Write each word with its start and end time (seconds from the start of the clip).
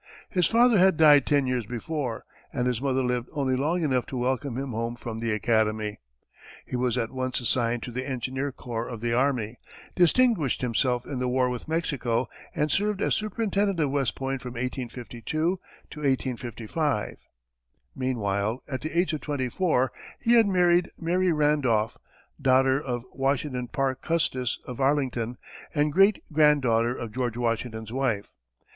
His 0.31 0.47
father 0.47 0.79
had 0.79 0.97
died 0.97 1.27
ten 1.27 1.45
years 1.45 1.67
before, 1.67 2.25
and 2.51 2.65
his 2.65 2.81
mother 2.81 3.03
lived 3.03 3.29
only 3.33 3.55
long 3.55 3.83
enough 3.83 4.07
to 4.07 4.17
welcome 4.17 4.57
him 4.57 4.71
home 4.71 4.95
from 4.95 5.19
the 5.19 5.31
Academy. 5.31 5.99
He 6.65 6.75
was 6.75 6.97
at 6.97 7.11
once 7.11 7.39
assigned 7.39 7.83
to 7.83 7.91
the 7.91 8.07
engineer 8.09 8.51
corps 8.51 8.89
of 8.89 8.99
the 9.01 9.13
army, 9.13 9.59
distinguished 9.95 10.61
himself 10.63 11.05
in 11.05 11.19
the 11.19 11.27
war 11.27 11.51
with 11.51 11.67
Mexico 11.67 12.27
and 12.55 12.71
served 12.71 12.99
as 12.99 13.13
superintendent 13.13 13.79
of 13.79 13.91
West 13.91 14.15
Point 14.15 14.41
from 14.41 14.53
1852 14.53 15.59
to 15.91 15.99
1855. 15.99 17.17
Meanwhile, 17.95 18.63
at 18.67 18.81
the 18.81 18.97
age 18.97 19.13
of 19.13 19.21
twenty 19.21 19.49
four, 19.49 19.91
he 20.19 20.33
had 20.33 20.47
married 20.47 20.89
Mary 20.97 21.31
Randolph, 21.31 21.99
daughter 22.41 22.81
of 22.81 23.05
Washington 23.13 23.67
Parke 23.67 24.01
Custis, 24.01 24.57
of 24.65 24.79
Arlington, 24.81 25.37
and 25.75 25.93
great 25.93 26.23
grand 26.33 26.63
daughter 26.63 26.97
of 26.97 27.11
George 27.11 27.37
Washington's 27.37 27.93
wife. 27.93 28.33